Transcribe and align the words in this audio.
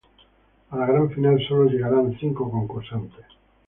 A 0.71 0.77
la 0.77 0.87
gran 0.87 1.11
final 1.11 1.37
sólo 1.47 1.65
llegarán 1.69 2.17
cinco 2.19 2.49
concursantes. 2.49 3.27